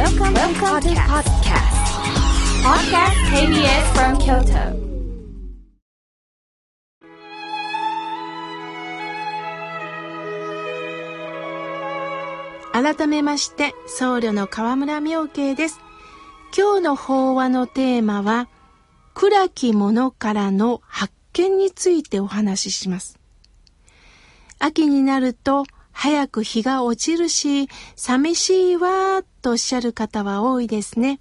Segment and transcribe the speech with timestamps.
[0.00, 1.76] Welcome, Welcome to podcast.
[2.64, 4.72] Podcast KBS from Kyoto.
[12.72, 15.78] 改めまして僧侶の河村明慶です
[16.56, 18.48] 今日の法話のテーマは
[19.12, 23.18] 暗きものからの発見についてお話しします
[24.58, 31.20] 秋になると早く日が落ちるし寂しいわとおっしゃる方は多いですね。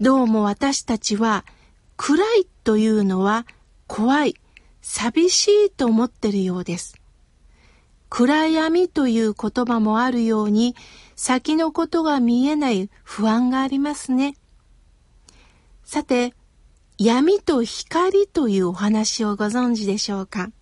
[0.00, 1.44] どうも私たちは
[1.96, 3.46] 暗いというのは
[3.86, 4.34] 怖い
[4.82, 7.00] 寂しいと思ってるようです。
[8.10, 10.76] 暗闇という言葉もあるように、
[11.16, 14.36] 先のことが見えない不安がありますね。
[15.84, 16.32] さて、
[16.96, 20.52] 闇と光というお話をご存知でしょうか？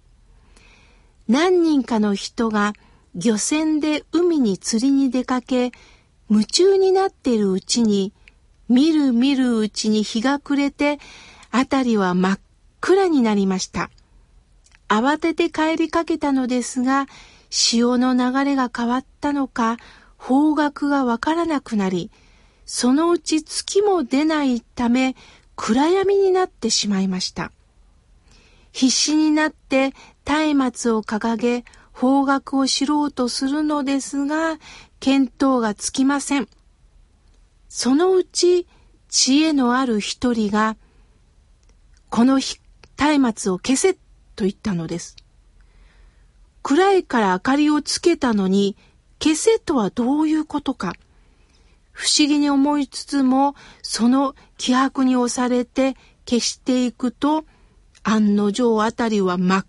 [1.28, 2.72] 何人かの人が
[3.14, 5.72] 漁船で海に釣りに出かけ、
[6.30, 8.12] 夢中になっているうちに、
[8.68, 10.98] 見る見るうちに日が暮れて、
[11.50, 12.40] あたりは真っ
[12.80, 13.90] 暗になりました。
[14.88, 17.06] 慌てて帰りかけたのですが、
[17.50, 19.76] 潮の流れが変わったのか、
[20.16, 22.10] 方角がわからなくなり、
[22.64, 25.16] そのうち月も出ないため、
[25.54, 27.52] 暗闇になってしまいました。
[28.72, 29.92] 必死になって
[30.54, 31.64] 松明を掲げ、
[32.02, 34.58] 方角を知ろうとするのですが、
[34.98, 36.48] 見当がつきません。
[37.68, 38.66] そのうち、
[39.08, 40.76] 知恵のある一人が、
[42.10, 42.58] この日
[43.20, 43.98] 松明を消せと
[44.38, 45.14] 言ったのです。
[46.64, 48.76] 暗いから明かりをつけたのに、
[49.22, 50.94] 消せとはどういうことか。
[51.92, 55.94] 不思議に思いつつも、その気迫に押されて
[56.28, 57.44] 消していくと、
[58.02, 59.66] 案の定あたりは真っ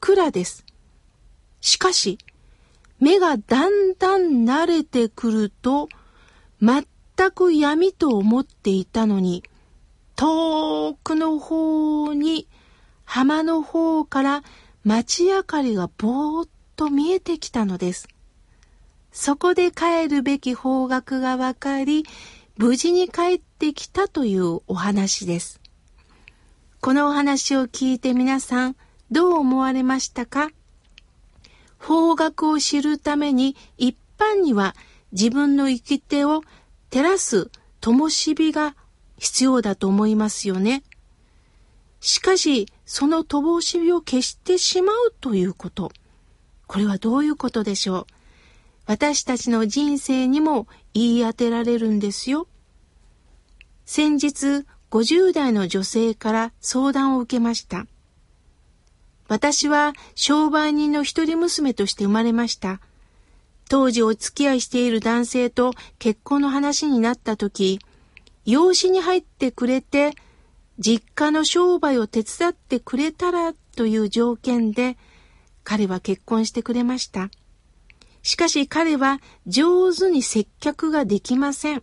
[0.00, 0.66] 暗です。
[1.62, 2.18] しかし、
[3.00, 5.88] 目がだんだん慣れてくると、
[6.60, 6.84] 全
[7.30, 9.42] く闇と思っていたのに、
[10.16, 12.46] 遠くの方に
[13.04, 14.42] 浜の方から
[14.84, 18.08] 街明かりがぼーっと見えてきたのです。
[19.12, 22.04] そこで帰るべき方角がわかり、
[22.56, 25.60] 無事に帰ってきたというお話です。
[26.80, 28.76] このお話を聞いて皆さん、
[29.10, 30.50] どう思われましたか？
[31.82, 34.76] 方角を知るために一般には
[35.10, 36.42] 自分の生き手を
[36.90, 37.50] 照らす
[37.80, 38.76] 灯火が
[39.18, 40.84] 必要だと思いますよね。
[42.00, 45.92] しかし、その灯火を消してしまうということ。
[46.66, 48.06] これはどういうことでしょう
[48.86, 52.46] 私たちの人生にも言い当てられるんですよ。
[53.84, 57.86] 先日、50代の女性から相談を受けました。
[59.32, 62.82] 私は商売人の一人娘として生まれました。
[63.66, 67.80] 当時お付き合いしている男性と結婚の話になった時、
[68.44, 70.12] 養子に入ってくれて
[70.78, 74.98] 実家の商売を手伝ってくれたらという条件で
[75.64, 77.30] 彼は結婚してくれました。
[78.22, 81.82] しかし彼は上手に接客ができません。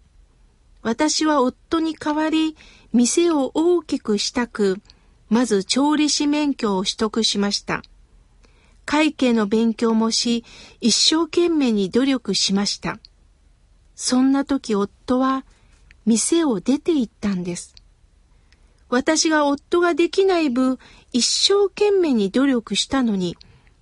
[0.84, 2.56] 私は夫に代わり
[2.94, 4.84] 店を大きくしたく、
[5.30, 7.84] まず調理師免許を取得しました。
[8.86, 10.44] 会計の勉強もし、
[10.82, 13.00] 一生懸命に努力しました。
[13.96, 15.46] そんな時夫は
[16.06, 17.76] 店を出て行ったんです。
[18.90, 20.80] 私が夫ができない分、
[21.12, 23.38] 一生懸命に努力したのに、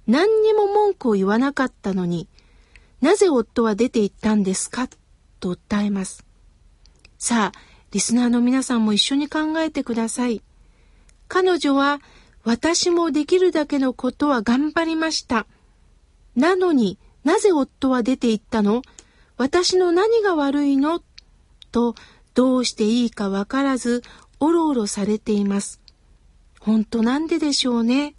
[0.06, 2.28] 何にも文句を言わなかったのに、
[3.00, 4.90] なぜ夫は出て行ったんですか？
[5.40, 6.26] と訴えます。
[7.18, 7.60] さあ、
[7.92, 10.42] リスナーの皆さんも一緒に考えてください。
[11.28, 12.00] 彼女は、
[12.44, 15.48] 私もできるだけのことは頑張りました。
[16.36, 18.84] なのになぜ夫は出て行ったの？
[19.36, 21.02] 私の何が悪いの？
[21.72, 21.96] と、
[22.34, 24.04] どうしていいかわからず
[24.40, 25.82] おろおろされています。
[26.62, 28.16] 本当なんででしょうね。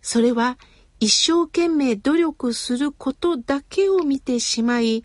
[0.00, 0.56] それは
[1.00, 5.04] 一生懸命努力することだけを見てしまい、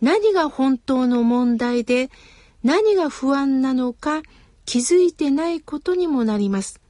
[0.00, 2.10] 何が本当の問題で
[2.64, 4.22] 何が不安なのか
[4.70, 6.80] 気づいてないことにもなります。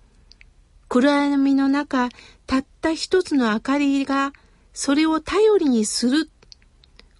[0.90, 2.10] 暗闇の中、
[2.46, 4.34] たった一つの明かりが
[4.74, 6.28] それを頼りにする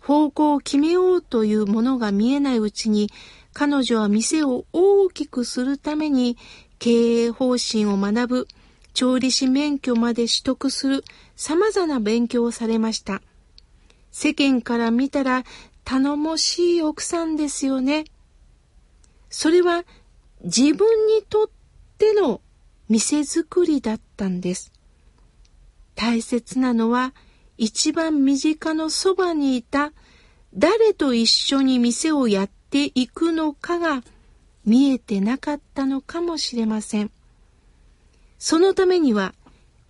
[0.00, 3.10] 方向を決めようというものが見えないうちに
[3.54, 6.36] 彼女は店を大きくするために
[6.78, 8.48] 経営方針を学ぶ、
[8.92, 11.04] 調理師免許まで取得する
[11.36, 13.22] 様々な勉強をされました。
[14.10, 15.44] 世間から見たら
[15.84, 18.04] 頼もしい奥さんですよね。
[19.30, 19.84] それは
[20.42, 21.50] 自分にとっ
[21.98, 22.40] ての
[22.88, 24.72] 店作りだったんです。
[25.94, 27.12] 大切なのは
[27.58, 29.92] 一番身近のそばにいた
[30.54, 34.02] 誰と一緒に店をやっていくのかが
[34.64, 37.10] 見えてなかったのかもしれません。
[38.38, 39.34] そのためには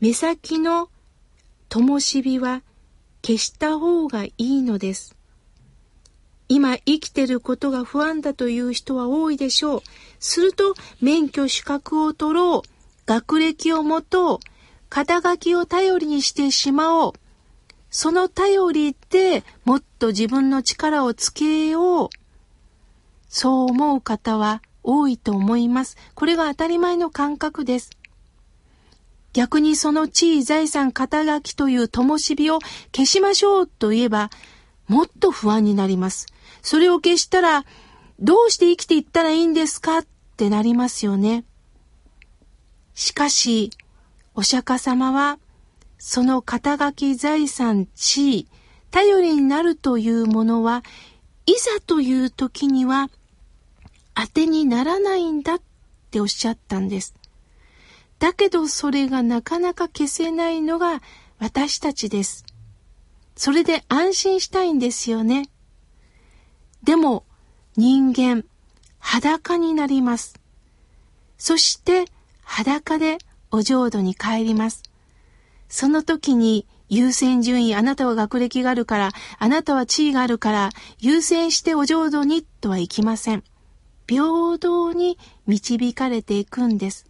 [0.00, 0.88] 目先の
[1.68, 2.62] 灯火は
[3.22, 5.16] 消した方がいいのです。
[6.50, 9.82] 今生きてることが不安だという人は多いでしょう。
[10.18, 12.68] すると免許資格を取ろう、
[13.06, 14.38] 学歴を持とう、
[14.88, 17.12] 肩書きを頼りにしてしまおう。
[17.88, 22.08] その頼りでもっと自分の力をつけよう。
[23.28, 25.96] そう思う方は多いと思います。
[26.16, 27.90] これが当たり前の感覚です。
[29.34, 32.58] 逆にその地位財産肩書きという灯火を
[32.90, 34.30] 消しましょうと言えば、
[34.90, 36.26] もっと不安になります。
[36.62, 37.64] それを消したら、
[38.18, 40.06] どうして生きていったらいいんですかっ
[40.36, 41.44] てなりますよね。
[42.94, 43.70] しかし、
[44.34, 45.38] お釈迦様は、
[45.96, 48.48] その肩書き財産地位、
[48.90, 50.82] 頼りになるというものは、
[51.46, 53.10] いざという時には、
[54.16, 55.62] 当てにならないんだっ
[56.10, 57.14] ておっしゃったんです。
[58.18, 61.00] だけどそれがなかなか消せないのが
[61.38, 62.44] 私たちです。
[63.40, 65.48] それで安心したいんですよね。
[66.82, 67.24] でも
[67.74, 68.44] 人間
[68.98, 70.38] 裸になります。
[71.38, 72.04] そして
[72.42, 73.16] 裸で
[73.50, 74.82] お浄土に帰ります。
[75.70, 83.44] その時に優先順位、あなたは学歴があるから、あなたは地位があるから、優先してお浄土にとはいきません。
[84.06, 85.16] 平等に
[85.46, 87.06] 導かれていくんです。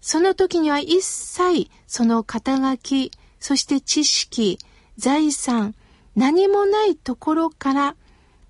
[0.00, 4.58] その時には一切その肩書き、そして知識、
[4.96, 5.74] 財産、
[6.16, 7.96] 何もないところから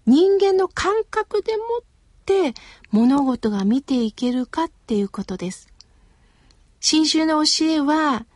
[0.07, 1.83] 人間の感覚でもっ
[2.27, 2.55] て
[2.91, 5.69] 物事が見ていけるかっていうことです。
[6.81, 8.27] 新宗の教えは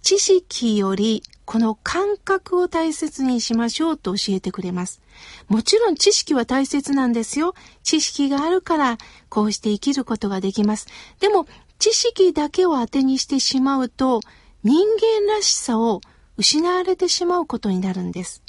[0.00, 5.02] 知識よりこの感覚を大切にしましょうと教えてくれます。
[5.48, 7.54] もちろん知識は大切なんですよ。
[7.82, 10.86] 知識があるからこうして生きることができます。
[11.20, 11.46] でも
[11.78, 14.20] 知識だけを当てにしてしまうと
[14.64, 14.86] 人
[15.26, 16.00] 間らしさを
[16.42, 18.42] 失われてしまうことになるんです。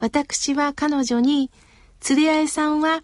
[0.00, 1.50] 私は彼女に、
[1.98, 3.02] 釣り合いさんは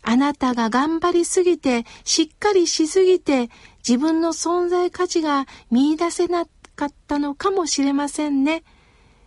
[0.00, 3.50] あなたが頑張りすぎて、しっかりしすぎて、
[3.86, 8.64] 自分の存在価値が見出せなかったのかもしれませんね。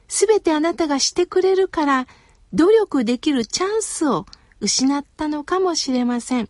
[0.07, 2.07] すべてあなたがしてくれるから、
[2.53, 4.25] 努力できるチャンスを
[4.61, 6.49] 失ったのかもしれません。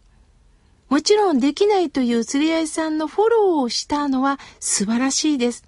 [0.88, 5.66] もちろんできないという釣り合いさんのフォローをしたのは素晴らしいです。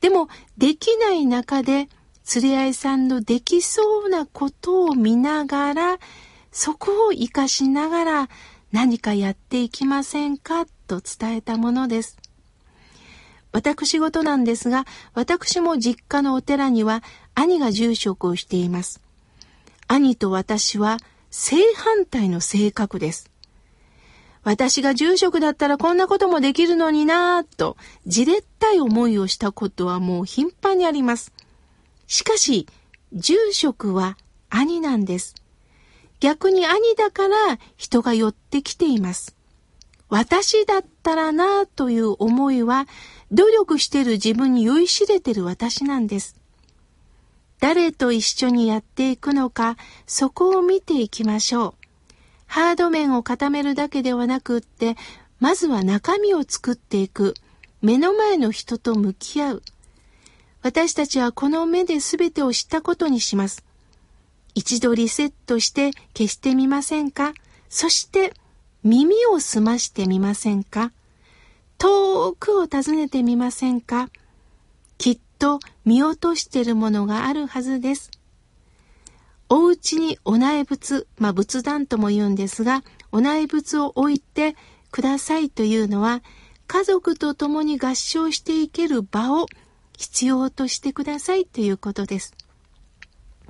[0.00, 1.88] でも、できない中で、
[2.24, 5.98] 釣り合いさんのできそうなことを見ながら、
[6.52, 8.28] そこを活かしながら
[8.72, 12.18] 何かやっていきませんかと伝えたものです。
[13.52, 14.84] 私事なんですが、
[15.14, 17.02] 私も実家のお寺には
[17.34, 19.00] 兄が住職をしています。
[19.86, 20.98] 兄と私は
[21.30, 23.30] 正反対の性格です。
[24.48, 31.34] 私が住職だったらこんなこともできるのになぁと、じれったい思いをしたことはもう頻繁にあります。
[32.06, 32.66] しかし、
[33.12, 34.16] 住職は
[34.48, 35.34] 兄なんです。
[36.20, 39.36] 逆に兄だから人が寄ってきています。
[40.08, 42.88] 私だったらなぁという思いは、
[43.30, 46.40] 努力してる自分に酔いしれてる私なんです。
[47.60, 51.87] 誰と一緒にやっていくのか、そこを見ていきましょう。
[52.48, 54.96] ハード面を固めるだけではなくって、
[55.38, 57.34] まずは中身を作っていく。
[57.80, 59.62] 目の前の人と向き合う。
[60.62, 63.64] 私たちはこの目で全てを知ったことにします。
[64.56, 67.34] 一度リセットして消してみませんか？
[67.68, 68.32] そして
[68.82, 70.90] 耳を澄ましてみませんか？
[71.78, 74.08] 遠くを訪ねてみませんか？
[74.96, 78.10] きっと見落としているものがあるはずです。
[79.50, 84.56] お家にお内仏、まあ仏壇とも言うんですが、お内仏を置いて
[84.90, 86.22] くださいというのは、
[86.66, 89.46] 家族と共に合唱していける場を
[89.96, 92.34] 必要としてくださいということです。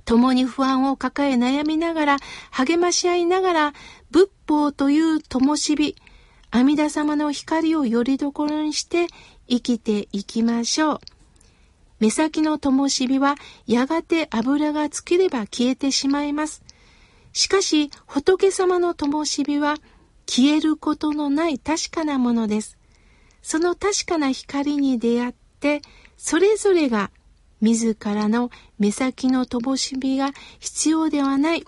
[0.04, 2.16] 共に不安を抱え悩みながら、
[2.50, 3.74] 励まし合いながら、
[4.10, 5.96] 仏法という灯火、
[6.50, 9.08] 阿弥陀様の光をよりどころにして
[9.48, 11.00] 生きていきましょう。
[12.00, 13.34] 目先の灯火は
[13.66, 16.62] やがて油が尽きれば消えてしまいます。
[17.32, 19.76] しかし仏様の灯火は
[20.26, 22.78] 消えることのない確かなものです。
[23.42, 25.80] その確かな光に出会って、
[26.16, 27.10] それぞれが
[27.60, 31.64] 自らの目先の灯火が必要ではない。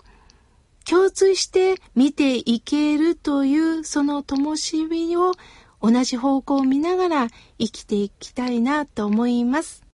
[0.89, 5.33] 共通して見ていけるというその灯火を
[5.81, 7.27] 同じ方向を見ながら
[7.59, 9.90] 生きていきたいなと思います。